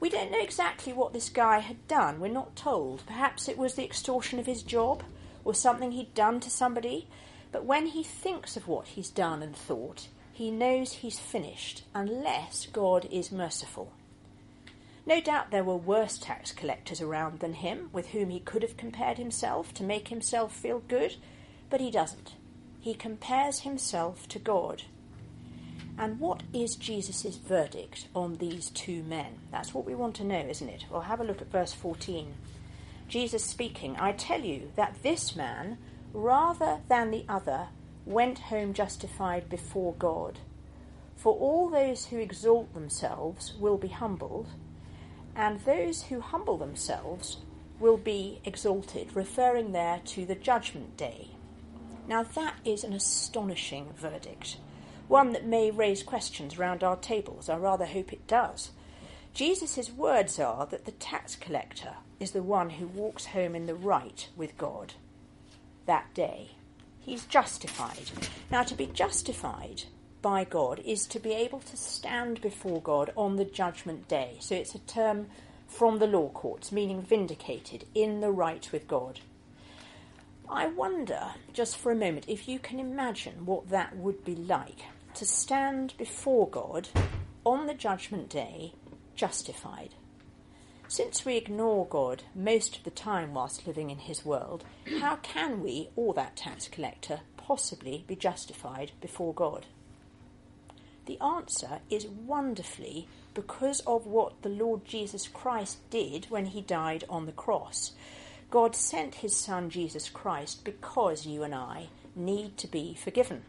We 0.01 0.11
don't 0.11 0.31
know 0.31 0.41
exactly 0.41 0.93
what 0.93 1.13
this 1.13 1.29
guy 1.29 1.59
had 1.59 1.89
done. 1.89 2.21
We're 2.21 2.29
not 2.29 2.55
told. 2.55 3.03
Perhaps 3.07 3.49
it 3.49 3.59
was 3.59 3.75
the 3.75 3.85
extortion 3.85 4.39
of 4.39 4.47
his 4.47 4.63
job 4.63 5.03
or 5.45 5.55
something 5.55 5.93
he'd 5.93 6.15
done 6.15 6.41
to 6.41 6.51
somebody. 6.51 7.09
But 7.51 7.65
when 7.65 7.87
he 7.87 8.05
thinks 8.05 8.57
of 8.57 8.69
what 8.69 8.89
he's 8.89 9.11
done 9.11 9.43
and 9.43 9.57
thought, 9.57 10.09
he 10.31 10.51
knows 10.51 10.93
he's 10.93 11.19
finished 11.19 11.83
unless 11.95 12.67
God 12.67 13.09
is 13.11 13.33
merciful. 13.33 13.93
No 15.09 15.23
doubt 15.23 15.51
there 15.51 15.65
were 15.65 15.75
worse 15.75 16.19
tax 16.19 16.53
collectors 16.53 17.01
around 17.01 17.39
than 17.39 17.55
him 17.55 17.89
with 17.95 18.09
whom 18.09 18.29
he 18.29 18.41
could 18.41 18.61
have 18.61 18.77
compared 18.77 19.17
himself 19.17 19.73
to 19.73 19.83
make 19.83 20.09
himself 20.09 20.55
feel 20.55 20.81
good, 20.81 21.17
but 21.71 21.81
he 21.81 21.91
doesn't. 21.91 22.35
He 22.79 22.93
compares 22.93 23.61
himself 23.61 24.29
to 24.29 24.39
God. 24.39 24.83
And 25.97 26.21
what 26.21 26.43
is 26.53 26.77
Jesus' 26.77 27.39
verdict 27.39 28.09
on 28.15 28.37
these 28.37 28.69
two 28.69 29.03
men? 29.03 29.39
That's 29.51 29.73
what 29.73 29.87
we 29.87 29.95
want 29.95 30.15
to 30.17 30.25
know, 30.25 30.41
isn't 30.47 30.69
it? 30.69 30.85
Well, 30.91 31.01
have 31.01 31.21
a 31.21 31.25
look 31.25 31.41
at 31.41 31.51
verse 31.51 31.73
14. 31.73 32.35
Jesus 33.09 33.43
speaking, 33.43 33.97
I 33.99 34.13
tell 34.13 34.43
you 34.43 34.73
that 34.77 35.03
this 35.03 35.35
man, 35.35 35.79
rather 36.13 36.81
than 36.91 37.13
the 37.13 37.25
other, 37.31 37.69
went 38.05 38.41
home 38.41 38.75
justified 38.75 39.49
before 39.49 39.95
God. 39.95 40.39
For 41.17 41.33
all 41.33 41.71
those 41.71 42.05
who 42.05 42.19
exalt 42.19 42.75
themselves 42.75 43.55
will 43.59 43.79
be 43.79 43.89
humbled 43.89 44.49
and 45.39 45.61
those 45.61 46.03
who 46.03 46.21
humble 46.21 46.59
themselves 46.59 47.39
will 47.79 47.97
be 47.97 48.41
exalted, 48.45 49.15
referring 49.15 49.71
there 49.71 50.01
to 50.05 50.27
the 50.27 50.35
judgment 50.35 50.97
day. 50.97 51.29
Now, 52.09 52.25
that 52.25 52.57
is 52.65 52.83
an 52.83 52.93
astonishing 52.93 53.93
verdict, 53.97 54.57
one 55.07 55.33
that 55.35 55.47
may 55.47 55.71
raise 55.71 56.03
questions 56.03 56.59
round 56.59 56.83
our 56.83 56.97
tables. 56.97 57.49
I 57.49 57.57
rather 57.57 57.87
hope 57.87 58.13
it 58.13 58.27
does. 58.27 58.73
Jesus' 59.33 59.91
words 59.91 60.41
are 60.41 60.67
that 60.67 60.87
the 60.87 60.93
tax 60.93 61.37
collector 61.37 61.95
is 62.19 62.33
the 62.33 62.43
one 62.43 62.71
who 62.71 62.89
walks 62.89 63.27
home 63.27 63.55
in 63.55 63.67
the 63.67 63.77
right 63.77 64.29
with 64.37 64.59
God 64.59 64.95
that 65.87 66.13
day. 66.15 66.51
He's 66.99 67.27
justified. 67.27 68.11
Now, 68.51 68.65
to 68.65 68.75
be 68.75 68.87
justified 68.87 69.85
by 70.23 70.45
God 70.45 70.81
is 70.85 71.07
to 71.07 71.19
be 71.19 71.33
able 71.33 71.61
to 71.61 71.77
stand 71.77 72.41
before 72.41 72.81
God 72.81 73.13
on 73.17 73.37
the 73.37 73.45
judgment 73.45 74.09
day. 74.09 74.37
So 74.41 74.55
it's 74.55 74.75
a 74.75 74.81
term 74.81 75.29
from 75.67 75.99
the 75.99 76.07
law 76.07 76.31
courts, 76.31 76.73
meaning 76.73 77.03
vindicated 77.03 77.85
in 77.95 78.21
the 78.21 78.31
right 78.31 78.69
with 78.73 78.89
God. 78.89 79.21
I 80.49 80.67
wonder, 80.67 81.35
just 81.53 81.77
for 81.77 81.93
a 81.93 81.97
moment, 81.97 82.25
if 82.29 82.49
you 82.49 82.59
can 82.59 82.81
imagine 82.81 83.45
what 83.45 83.69
that 83.69 83.97
would 83.97 84.25
be 84.25 84.35
like 84.35 84.81
to 85.15 85.27
stand 85.27 85.95
before 85.99 86.49
God 86.49 86.89
on 87.45 87.67
the 87.67 87.75
judgment 87.75 88.31
day 88.31 88.73
justified. 89.15 89.95
Since 90.87 91.27
we 91.27 91.37
ignore 91.37 91.87
God 91.87 92.23
most 92.35 92.79
of 92.79 92.85
the 92.85 92.91
time 92.91 93.35
whilst 93.35 93.67
living 93.67 93.91
in 93.91 93.99
His 93.99 94.25
world, 94.25 94.65
how 95.01 95.17
can 95.17 95.63
we, 95.63 95.91
or 95.97 96.15
that 96.15 96.35
tax 96.35 96.67
collector, 96.67 97.21
possibly 97.37 98.05
be 98.07 98.17
justified 98.17 98.93
before 99.03 99.35
God? 99.35 99.67
The 101.09 101.19
answer 101.23 101.81
is 101.89 102.07
wonderfully 102.07 103.09
because 103.33 103.81
of 103.87 104.05
what 104.05 104.43
the 104.43 104.51
Lord 104.51 104.85
Jesus 104.85 105.27
Christ 105.27 105.79
did 105.89 106.27
when 106.29 106.45
he 106.45 106.61
died 106.61 107.05
on 107.09 107.25
the 107.25 107.33
cross. 107.33 107.93
God 108.51 108.77
sent 108.77 109.17
his 109.17 109.35
Son 109.35 109.71
Jesus 109.71 110.11
Christ 110.11 110.65
because 110.65 111.25
you 111.25 111.43
and 111.45 111.55
I 111.55 111.89
need 112.15 112.59
to 112.59 112.67
be 112.67 112.93
forgiven. 112.93 113.45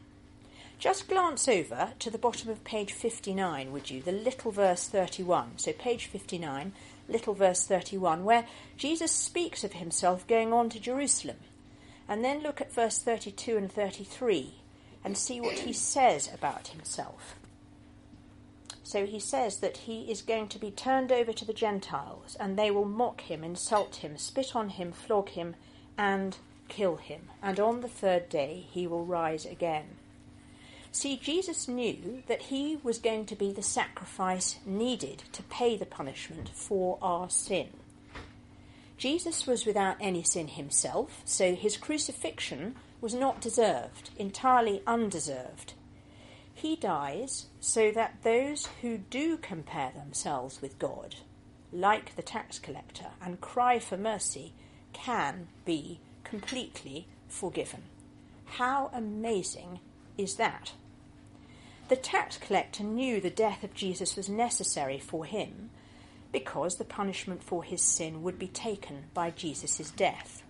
Just 0.78 1.10
glance 1.10 1.50
over 1.50 1.90
to 2.00 2.10
the 2.10 2.18
bottom 2.18 2.50
of 2.50 2.64
page 2.64 2.94
59, 2.94 3.74
would 3.74 3.90
you? 3.92 4.02
The 4.02 4.14
little 4.14 4.52
verse 4.52 4.88
31. 4.88 5.58
So, 5.58 5.74
page 5.74 6.06
59, 6.06 6.72
little 7.10 7.34
verse 7.34 7.68
31, 7.68 8.24
where 8.24 8.46
Jesus 8.78 9.12
speaks 9.12 9.66
of 9.66 9.74
himself 9.74 10.26
going 10.28 10.54
on 10.54 10.70
to 10.70 10.80
Jerusalem. 10.80 11.40
And 12.08 12.24
then 12.24 12.42
look 12.42 12.62
at 12.62 12.72
verse 12.72 13.00
32 13.00 13.58
and 13.58 13.70
33 13.70 14.54
and 15.04 15.18
see 15.18 15.42
what 15.42 15.60
he 15.60 15.74
says 15.74 16.30
about 16.34 16.70
himself. 16.70 17.36
So 18.90 19.06
he 19.06 19.20
says 19.20 19.60
that 19.60 19.78
he 19.78 20.10
is 20.10 20.24
going 20.24 20.48
to 20.48 20.58
be 20.58 20.72
turned 20.72 21.12
over 21.12 21.32
to 21.32 21.46
the 21.46 21.54
Gentiles, 21.54 22.36
and 22.40 22.58
they 22.58 22.72
will 22.72 22.86
mock 22.86 23.22
him, 23.22 23.44
insult 23.44 23.98
him, 23.98 24.18
spit 24.18 24.56
on 24.56 24.70
him, 24.70 24.94
flog 24.94 25.30
him, 25.30 25.56
and 25.96 26.36
kill 26.70 26.96
him. 26.96 27.30
And 27.44 27.60
on 27.60 27.82
the 27.82 27.88
third 27.88 28.30
day 28.30 28.66
he 28.72 28.88
will 28.88 29.06
rise 29.06 29.46
again. 29.46 29.98
See, 30.92 31.18
Jesus 31.18 31.68
knew 31.68 32.24
that 32.26 32.42
he 32.42 32.80
was 32.82 32.98
going 32.98 33.28
to 33.28 33.36
be 33.36 33.52
the 33.52 33.62
sacrifice 33.62 34.58
needed 34.66 35.22
to 35.34 35.44
pay 35.44 35.78
the 35.78 35.86
punishment 35.86 36.50
for 36.50 36.98
our 37.00 37.30
sin. 37.30 37.68
Jesus 38.98 39.46
was 39.46 39.68
without 39.68 39.98
any 40.02 40.24
sin 40.24 40.48
himself, 40.48 41.22
so 41.26 41.54
his 41.54 41.78
crucifixion 41.78 42.76
was 43.02 43.14
not 43.14 43.40
deserved, 43.40 44.10
entirely 44.18 44.82
undeserved. 44.88 45.74
He 46.62 46.76
dies 46.76 47.46
so 47.62 47.90
that 47.92 48.24
those 48.24 48.68
who 48.82 48.98
do 48.98 49.38
compare 49.38 49.94
themselves 49.96 50.62
with 50.62 50.78
God, 50.78 51.16
like 51.72 52.18
the 52.18 52.22
tax 52.22 52.60
collector, 52.60 53.12
and 53.22 53.40
cry 53.40 53.80
for 53.80 53.96
mercy, 53.96 54.52
can 54.92 55.48
be 55.64 56.02
completely 56.26 57.08
forgiven. 57.30 57.84
How 58.44 58.92
amazing 58.94 59.80
is 60.18 60.36
that? 60.36 60.74
The 61.88 61.96
tax 61.96 62.38
collector 62.38 62.84
knew 62.84 63.22
the 63.22 63.30
death 63.30 63.64
of 63.64 63.74
Jesus 63.74 64.18
was 64.18 64.28
necessary 64.28 65.00
for 65.00 65.24
him 65.24 65.70
because 66.34 66.76
the 66.76 66.84
punishment 66.84 67.42
for 67.42 67.64
his 67.64 67.82
sin 67.82 68.22
would 68.22 68.38
be 68.38 68.50
taken 68.50 69.06
by 69.14 69.30
Jesus' 69.30 69.92
death. 69.92 70.44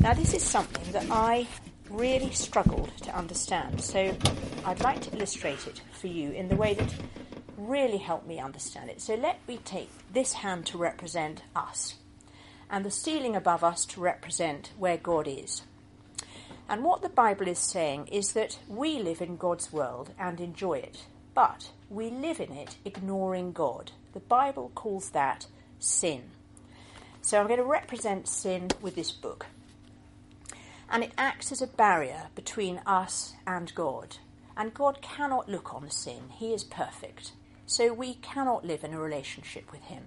Now, 0.00 0.14
this 0.14 0.32
is 0.32 0.42
something 0.42 0.90
that 0.92 1.06
I 1.10 1.46
really 1.92 2.30
struggled 2.32 2.90
to 3.02 3.16
understand. 3.16 3.80
So 3.80 4.16
I'd 4.64 4.80
like 4.80 5.00
to 5.02 5.14
illustrate 5.14 5.66
it 5.66 5.82
for 5.92 6.06
you 6.06 6.30
in 6.30 6.48
the 6.48 6.56
way 6.56 6.74
that 6.74 6.94
really 7.56 7.98
helped 7.98 8.26
me 8.26 8.40
understand 8.40 8.90
it. 8.90 9.00
So 9.00 9.14
let 9.14 9.46
me 9.46 9.58
take 9.64 9.90
this 10.12 10.32
hand 10.32 10.66
to 10.66 10.78
represent 10.78 11.42
us, 11.54 11.96
and 12.70 12.84
the 12.84 12.90
ceiling 12.90 13.36
above 13.36 13.62
us 13.62 13.84
to 13.86 14.00
represent 14.00 14.72
where 14.78 14.96
God 14.96 15.28
is. 15.28 15.62
And 16.68 16.82
what 16.82 17.02
the 17.02 17.08
Bible 17.08 17.48
is 17.48 17.58
saying 17.58 18.08
is 18.08 18.32
that 18.32 18.58
we 18.66 18.98
live 18.98 19.20
in 19.20 19.36
God's 19.36 19.72
world 19.72 20.12
and 20.18 20.40
enjoy 20.40 20.78
it, 20.78 21.04
but 21.34 21.70
we 21.90 22.08
live 22.08 22.40
in 22.40 22.52
it 22.52 22.76
ignoring 22.84 23.52
God. 23.52 23.92
The 24.14 24.20
Bible 24.20 24.72
calls 24.74 25.10
that 25.10 25.46
sin. 25.78 26.22
So 27.20 27.38
I'm 27.38 27.46
going 27.46 27.58
to 27.58 27.64
represent 27.64 28.26
sin 28.26 28.68
with 28.80 28.94
this 28.94 29.12
book 29.12 29.46
and 30.92 31.02
it 31.02 31.12
acts 31.16 31.50
as 31.50 31.62
a 31.62 31.66
barrier 31.66 32.28
between 32.34 32.78
us 32.86 33.32
and 33.46 33.74
God. 33.74 34.18
And 34.56 34.74
God 34.74 35.00
cannot 35.00 35.48
look 35.48 35.74
on 35.74 35.90
sin, 35.90 36.24
He 36.28 36.52
is 36.52 36.62
perfect, 36.62 37.32
so 37.64 37.94
we 37.94 38.14
cannot 38.14 38.66
live 38.66 38.84
in 38.84 38.92
a 38.92 39.00
relationship 39.00 39.72
with 39.72 39.80
Him. 39.84 40.04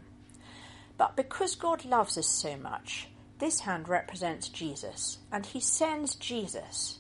But 0.97 1.15
because 1.15 1.55
God 1.55 1.83
loves 1.83 2.17
us 2.19 2.27
so 2.27 2.55
much, 2.55 3.07
this 3.39 3.61
hand 3.61 3.89
represents 3.89 4.47
Jesus, 4.47 5.17
and 5.31 5.43
He 5.43 5.59
sends 5.59 6.13
Jesus 6.13 6.99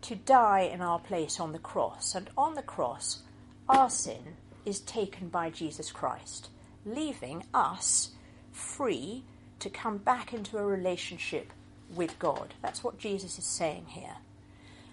to 0.00 0.16
die 0.16 0.62
in 0.72 0.80
our 0.80 0.98
place 0.98 1.38
on 1.38 1.52
the 1.52 1.58
cross. 1.58 2.14
And 2.14 2.30
on 2.36 2.54
the 2.54 2.62
cross, 2.62 3.20
our 3.68 3.90
sin 3.90 4.36
is 4.64 4.80
taken 4.80 5.28
by 5.28 5.50
Jesus 5.50 5.92
Christ, 5.92 6.48
leaving 6.86 7.44
us 7.52 8.10
free 8.50 9.24
to 9.60 9.68
come 9.68 9.98
back 9.98 10.32
into 10.32 10.56
a 10.56 10.64
relationship 10.64 11.52
with 11.94 12.18
God. 12.18 12.54
That's 12.62 12.84
what 12.84 12.98
Jesus 12.98 13.38
is 13.38 13.44
saying 13.44 13.86
here. 13.88 14.16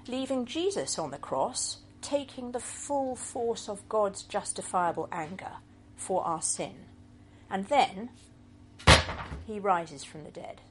Leaving 0.07 0.45
Jesus 0.45 0.97
on 0.97 1.11
the 1.11 1.17
cross, 1.17 1.77
taking 2.01 2.51
the 2.51 2.59
full 2.59 3.15
force 3.15 3.69
of 3.69 3.87
God's 3.87 4.23
justifiable 4.23 5.07
anger 5.11 5.53
for 5.95 6.23
our 6.23 6.41
sin. 6.41 6.73
And 7.49 7.67
then 7.67 8.09
he 9.45 9.59
rises 9.59 10.03
from 10.03 10.23
the 10.23 10.31
dead 10.31 10.61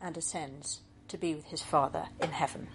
and 0.00 0.16
ascends 0.16 0.80
to 1.08 1.18
be 1.18 1.34
with 1.34 1.46
his 1.46 1.62
Father 1.62 2.06
in 2.22 2.30
heaven. 2.30 2.68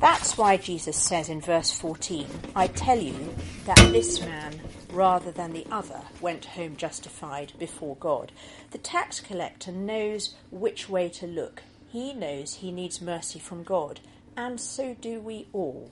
That's 0.00 0.36
why 0.36 0.56
Jesus 0.56 0.96
says 0.96 1.28
in 1.28 1.40
verse 1.40 1.70
14, 1.78 2.26
I 2.54 2.66
tell 2.66 2.98
you 2.98 3.34
that 3.64 3.76
this 3.92 4.20
man, 4.20 4.60
rather 4.96 5.30
than 5.30 5.52
the 5.52 5.66
other, 5.70 6.00
went 6.20 6.46
home 6.46 6.74
justified 6.74 7.52
before 7.58 7.96
God. 7.96 8.32
The 8.70 8.78
tax 8.78 9.20
collector 9.20 9.70
knows 9.70 10.34
which 10.50 10.88
way 10.88 11.08
to 11.10 11.26
look. 11.26 11.62
He 11.92 12.14
knows 12.14 12.54
he 12.54 12.72
needs 12.72 13.00
mercy 13.00 13.38
from 13.38 13.62
God, 13.62 14.00
and 14.36 14.60
so 14.60 14.96
do 15.00 15.20
we 15.20 15.46
all. 15.52 15.90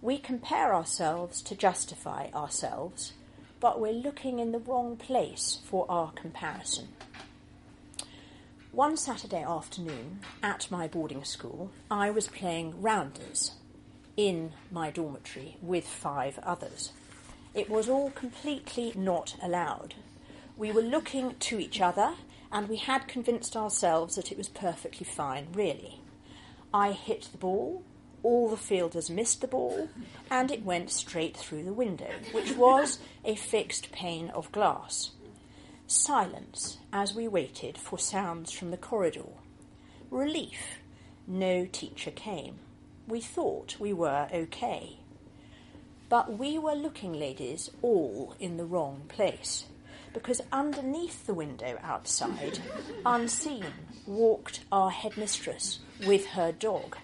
We 0.00 0.18
compare 0.18 0.74
ourselves 0.74 1.42
to 1.42 1.54
justify 1.54 2.28
ourselves, 2.34 3.12
but 3.60 3.78
we're 3.78 3.92
looking 3.92 4.38
in 4.38 4.52
the 4.52 4.58
wrong 4.58 4.96
place 4.96 5.60
for 5.64 5.86
our 5.88 6.10
comparison. 6.12 6.88
One 8.72 8.96
Saturday 8.96 9.42
afternoon 9.42 10.20
at 10.42 10.70
my 10.70 10.88
boarding 10.88 11.24
school, 11.24 11.70
I 11.90 12.10
was 12.10 12.26
playing 12.26 12.82
rounders 12.82 13.52
in 14.16 14.52
my 14.70 14.90
dormitory 14.90 15.56
with 15.62 15.86
five 15.86 16.38
others. 16.42 16.90
It 17.54 17.70
was 17.70 17.88
all 17.88 18.10
completely 18.10 18.92
not 18.96 19.36
allowed. 19.40 19.94
We 20.56 20.72
were 20.72 20.82
looking 20.82 21.36
to 21.36 21.60
each 21.60 21.80
other 21.80 22.14
and 22.50 22.68
we 22.68 22.76
had 22.76 23.08
convinced 23.08 23.56
ourselves 23.56 24.16
that 24.16 24.32
it 24.32 24.38
was 24.38 24.48
perfectly 24.48 25.06
fine, 25.06 25.48
really. 25.52 26.00
I 26.72 26.92
hit 26.92 27.28
the 27.30 27.38
ball, 27.38 27.82
all 28.24 28.48
the 28.48 28.56
fielders 28.56 29.10
missed 29.10 29.40
the 29.40 29.46
ball, 29.46 29.88
and 30.30 30.50
it 30.50 30.64
went 30.64 30.90
straight 30.90 31.36
through 31.36 31.62
the 31.62 31.72
window, 31.72 32.10
which 32.32 32.56
was 32.56 32.98
a 33.24 33.36
fixed 33.36 33.92
pane 33.92 34.30
of 34.30 34.50
glass. 34.50 35.10
Silence 35.86 36.78
as 36.92 37.14
we 37.14 37.28
waited 37.28 37.78
for 37.78 37.98
sounds 37.98 38.50
from 38.50 38.70
the 38.70 38.76
corridor. 38.76 39.26
Relief. 40.10 40.78
No 41.26 41.66
teacher 41.66 42.10
came. 42.10 42.56
We 43.06 43.20
thought 43.20 43.76
we 43.78 43.92
were 43.92 44.28
okay. 44.32 44.98
But 46.14 46.38
we 46.38 46.60
were 46.60 46.76
looking, 46.76 47.12
ladies, 47.12 47.72
all 47.82 48.36
in 48.38 48.56
the 48.56 48.64
wrong 48.64 49.02
place, 49.08 49.64
because 50.12 50.40
underneath 50.52 51.26
the 51.26 51.34
window 51.34 51.76
outside, 51.82 52.60
unseen, 53.04 53.64
walked 54.06 54.60
our 54.70 54.92
headmistress 54.92 55.80
with 56.06 56.26
her 56.26 56.52
dog. 56.52 56.98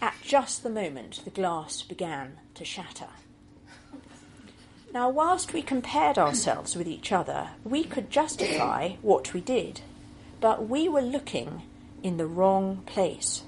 At 0.00 0.14
just 0.22 0.62
the 0.62 0.70
moment 0.70 1.22
the 1.24 1.30
glass 1.30 1.82
began 1.82 2.38
to 2.54 2.64
shatter. 2.64 3.08
Now, 4.92 5.08
whilst 5.08 5.52
we 5.52 5.60
compared 5.60 6.16
ourselves 6.16 6.76
with 6.76 6.86
each 6.86 7.10
other, 7.10 7.48
we 7.64 7.82
could 7.82 8.08
justify 8.08 8.90
what 9.02 9.34
we 9.34 9.40
did, 9.40 9.80
but 10.40 10.68
we 10.68 10.88
were 10.88 11.02
looking 11.02 11.62
in 12.04 12.18
the 12.18 12.28
wrong 12.28 12.84
place. 12.86 13.42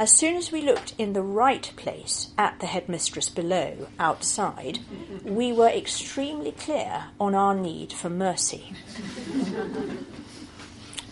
As 0.00 0.16
soon 0.16 0.36
as 0.36 0.50
we 0.50 0.62
looked 0.62 0.94
in 0.96 1.12
the 1.12 1.20
right 1.20 1.70
place 1.76 2.30
at 2.38 2.58
the 2.58 2.66
headmistress 2.66 3.28
below, 3.28 3.86
outside, 3.98 4.78
we 5.22 5.52
were 5.52 5.68
extremely 5.68 6.52
clear 6.52 7.08
on 7.20 7.34
our 7.34 7.54
need 7.54 7.92
for 7.92 8.08
mercy. 8.08 8.72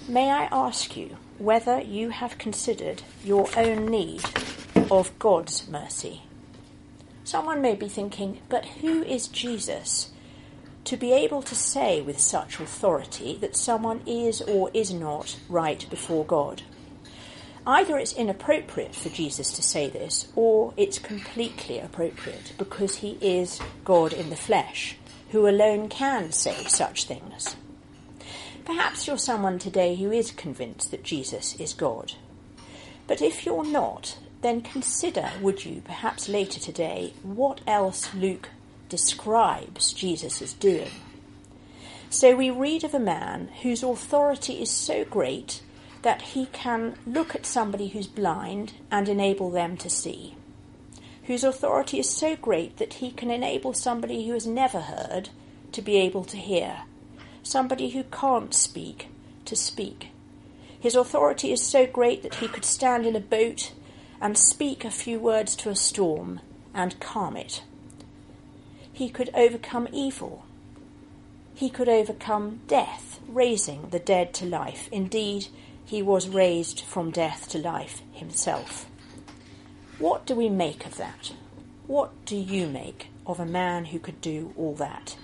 May 0.09 0.31
I 0.31 0.49
ask 0.51 0.97
you 0.97 1.19
whether 1.37 1.83
you 1.83 2.09
have 2.09 2.39
considered 2.39 3.03
your 3.23 3.47
own 3.59 3.85
need 3.89 4.25
of 4.91 5.19
God's 5.19 5.69
mercy? 5.69 6.23
Someone 7.25 7.61
may 7.61 7.75
be 7.75 7.91
thinking, 7.91 8.41
but 8.49 8.65
who 8.81 9.03
is 9.03 9.29
Jesus 9.29 10.13
to 10.85 10.97
be 10.97 11.13
able 11.13 11.43
to 11.43 11.55
say 11.55 12.01
with 12.01 12.19
such 12.19 12.59
authority 12.59 13.37
that 13.43 13.55
someone 13.55 14.01
is 14.07 14.41
or 14.41 14.71
is 14.73 14.95
not 14.95 15.37
right 15.51 15.87
before 15.91 16.25
God? 16.25 16.63
Either 17.69 17.99
it's 17.99 18.15
inappropriate 18.15 18.95
for 18.95 19.11
Jesus 19.11 19.53
to 19.53 19.61
say 19.61 19.91
this, 19.91 20.33
or 20.35 20.73
it's 20.79 20.99
completely 20.99 21.79
appropriate 21.79 22.55
because 22.57 22.97
he 22.97 23.19
is 23.21 23.61
God 23.85 24.15
in 24.15 24.31
the 24.31 24.37
flesh, 24.37 24.97
who 25.33 25.47
alone 25.47 25.91
can 25.91 26.33
say 26.33 26.65
such 26.65 27.05
things. 27.05 27.57
Perhaps 28.65 29.07
you're 29.07 29.19
someone 29.19 29.59
today 29.59 29.97
who 29.97 30.11
is 30.11 30.31
convinced 30.31 30.91
that 30.93 31.05
Jesus 31.05 31.61
is 31.61 31.75
God. 31.75 32.15
But 33.07 33.21
if 33.21 33.45
you're 33.45 33.67
not, 33.67 34.17
then 34.41 34.63
consider, 34.63 35.31
would 35.43 35.67
you, 35.67 35.83
perhaps 35.85 36.27
later 36.27 36.59
today, 36.59 37.13
what 37.23 37.61
else 37.67 38.15
Luke 38.15 38.49
describes 38.89 39.93
Jesus 39.93 40.41
as 40.41 40.55
doing. 40.55 40.91
So 42.09 42.35
we 42.35 42.49
read 42.49 42.83
of 42.85 42.95
a 42.95 42.99
man 42.99 43.51
whose 43.61 43.83
authority 43.83 44.63
is 44.63 44.71
so 44.71 45.05
great 45.05 45.61
that 46.03 46.23
he 46.23 46.47
can 46.47 46.97
look 47.07 47.35
at 47.35 47.47
somebody 47.47 47.89
who's 47.89 48.07
blind 48.07 48.75
and 48.91 49.09
enable 49.09 49.51
them 49.51 49.77
to 49.77 49.91
see, 49.91 50.37
whose 51.25 51.45
authority 51.45 51.99
is 51.99 52.09
so 52.09 52.37
great 52.37 52.77
that 52.77 52.95
he 52.95 53.11
can 53.11 53.31
enable 53.31 53.73
somebody 53.73 54.27
who 54.27 54.33
has 54.33 54.47
never 54.47 54.81
heard 54.81 55.31
to 55.73 55.83
be 55.83 55.97
able 55.97 56.25
to 56.25 56.37
hear, 56.37 56.83
somebody 57.43 57.91
who 57.91 58.05
can't 58.05 58.55
speak 58.55 59.09
to 59.45 59.57
speak. 59.57 60.09
His 60.81 60.95
authority 60.95 61.53
is 61.53 61.63
so 61.63 61.87
great 61.87 62.23
that 62.23 62.37
he 62.37 62.49
could 62.49 62.65
stand 62.65 63.05
in 63.05 63.17
a 63.17 63.21
boat 63.21 63.73
and 64.21 64.39
speak 64.39 64.85
a 64.85 64.91
few 64.91 65.19
words 65.19 65.57
to 65.57 65.71
a 65.71 65.77
storm 65.77 66.41
and 66.73 67.01
calm 67.01 67.37
it. 67.37 67.63
He 68.93 69.09
could 69.09 69.31
overcome 69.35 69.89
evil. 69.93 70.45
He 71.55 71.71
could 71.71 71.89
overcome 71.89 72.61
death, 72.69 73.21
raising 73.29 73.91
the 73.91 73.99
dead 73.99 74.33
to 74.35 74.47
life. 74.47 74.89
Indeed, 74.93 75.49
he 75.89 76.03
was 76.03 76.29
raised 76.29 76.83
from 76.83 77.11
death 77.11 77.49
to 77.49 77.59
life 77.59 78.03
himself. 78.13 78.85
What 79.99 80.27
do 80.27 80.35
we 80.35 80.51
make 80.51 80.85
of 80.85 80.99
that? 80.99 81.33
What 81.87 82.27
do 82.27 82.37
you 82.37 82.67
make 82.67 83.09
of 83.27 83.41
a 83.41 83.47
man 83.47 83.87
who 83.87 83.99
could 83.99 84.21
do 84.21 84.53
all 84.55 84.75
that? 84.75 85.17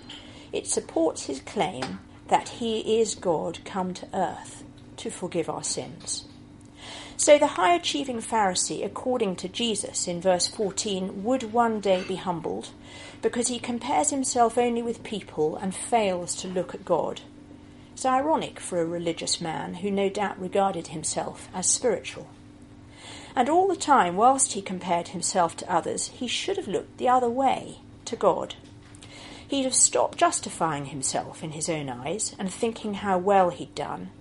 It 0.51 0.65
supports 0.65 1.27
his 1.27 1.39
claim 1.41 1.99
that 2.29 2.49
he 2.49 2.99
is 2.99 3.13
God 3.13 3.59
come 3.63 3.93
to 3.93 4.07
earth 4.11 4.63
to 4.97 5.11
forgive 5.11 5.49
our 5.49 5.63
sins. 5.63 6.25
So 7.15 7.37
the 7.37 7.45
high 7.45 7.75
achieving 7.75 8.17
Pharisee, 8.17 8.83
according 8.83 9.35
to 9.37 9.47
Jesus 9.47 10.07
in 10.07 10.19
verse 10.19 10.47
14, 10.47 11.23
would 11.23 11.53
one 11.53 11.79
day 11.79 12.03
be 12.07 12.15
humbled 12.15 12.69
because 13.21 13.49
he 13.49 13.59
compares 13.59 14.09
himself 14.09 14.57
only 14.57 14.81
with 14.81 15.03
people 15.03 15.57
and 15.57 15.75
fails 15.75 16.35
to 16.37 16.47
look 16.47 16.73
at 16.73 16.85
God. 16.85 17.21
It's 17.95 18.05
ironic 18.05 18.59
for 18.59 18.79
a 18.79 18.85
religious 18.85 19.41
man 19.41 19.75
who 19.75 19.89
no 19.89 20.09
doubt 20.09 20.39
regarded 20.39 20.87
himself 20.87 21.49
as 21.55 21.65
spiritual. 21.65 22.27
And 23.35 23.49
all 23.49 23.67
the 23.67 23.75
time, 23.75 24.15
whilst 24.15 24.53
he 24.53 24.61
compared 24.61 25.07
himself 25.07 25.57
to 25.57 25.73
others, 25.73 26.09
he 26.09 26.27
should 26.27 26.57
have 26.57 26.67
looked 26.67 26.99
the 26.99 27.09
other 27.09 27.29
way, 27.29 27.79
to 28.05 28.15
God. 28.15 28.53
He'd 29.47 29.63
have 29.63 29.73
stopped 29.73 30.19
justifying 30.19 30.85
himself 30.85 31.43
in 31.43 31.51
his 31.51 31.69
own 31.69 31.89
eyes 31.89 32.35
and 32.37 32.53
thinking 32.53 32.95
how 32.95 33.17
well 33.17 33.49
he'd 33.49 33.73
done 33.73 34.11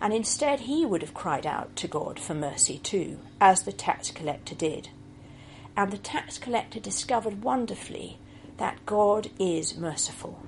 and 0.00 0.12
instead 0.12 0.60
he 0.60 0.84
would 0.84 1.02
have 1.02 1.14
cried 1.14 1.46
out 1.46 1.74
to 1.76 1.88
God 1.88 2.18
for 2.18 2.34
mercy 2.34 2.78
too, 2.78 3.18
as 3.40 3.62
the 3.62 3.72
tax 3.72 4.10
collector 4.10 4.54
did. 4.54 4.90
And 5.76 5.90
the 5.90 5.98
tax 5.98 6.38
collector 6.38 6.80
discovered 6.80 7.42
wonderfully 7.42 8.18
that 8.58 8.84
God 8.86 9.30
is 9.38 9.76
merciful. 9.76 10.40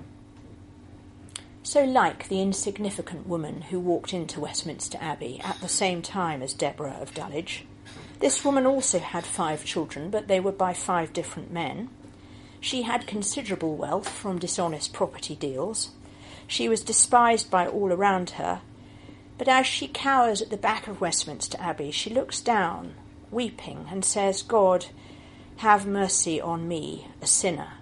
So, 1.69 1.83
like 1.83 2.29
the 2.29 2.41
insignificant 2.41 3.27
woman 3.27 3.61
who 3.61 3.79
walked 3.79 4.11
into 4.11 4.39
Westminster 4.39 4.97
Abbey 4.99 5.39
at 5.43 5.61
the 5.61 5.67
same 5.67 6.01
time 6.01 6.41
as 6.41 6.51
Deborah 6.51 6.97
of 6.99 7.13
Dulwich, 7.13 7.63
this 8.17 8.43
woman 8.43 8.65
also 8.65 8.97
had 8.97 9.23
five 9.23 9.63
children, 9.63 10.09
but 10.09 10.27
they 10.27 10.39
were 10.39 10.51
by 10.51 10.73
five 10.73 11.13
different 11.13 11.51
men. 11.51 11.91
She 12.59 12.81
had 12.81 13.05
considerable 13.05 13.75
wealth 13.75 14.09
from 14.09 14.39
dishonest 14.39 14.93
property 14.93 15.35
deals. 15.35 15.91
She 16.47 16.67
was 16.67 16.81
despised 16.81 17.51
by 17.51 17.67
all 17.67 17.93
around 17.93 18.31
her, 18.31 18.61
but 19.37 19.47
as 19.47 19.67
she 19.67 19.87
cowers 19.87 20.41
at 20.41 20.49
the 20.49 20.57
back 20.57 20.87
of 20.87 21.01
Westminster 21.01 21.59
Abbey, 21.61 21.91
she 21.91 22.09
looks 22.09 22.41
down, 22.41 22.95
weeping, 23.29 23.85
and 23.91 24.03
says, 24.03 24.41
God, 24.41 24.87
have 25.57 25.85
mercy 25.85 26.41
on 26.41 26.67
me, 26.67 27.09
a 27.21 27.27
sinner. 27.27 27.73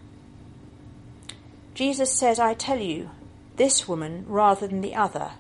Jesus 1.74 2.12
says, 2.12 2.38
I 2.38 2.54
tell 2.54 2.82
you, 2.82 3.12
this 3.58 3.88
woman, 3.88 4.24
rather 4.28 4.68
than 4.68 4.82
the 4.82 4.96
other, 4.96 5.32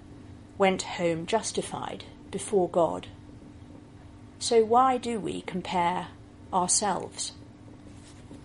went 0.57 0.81
home 0.83 1.25
justified 1.25 2.03
before 2.31 2.69
God. 2.69 3.07
So 4.39 4.63
why 4.63 4.97
do 4.97 5.19
we 5.19 5.41
compare 5.41 6.07
ourselves? 6.51 7.33